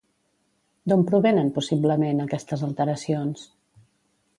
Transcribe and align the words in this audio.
D'on 0.93 1.03
provenen, 1.11 1.53
possiblement, 1.59 2.25
aquestes 2.27 2.65
alteracions? 2.71 3.47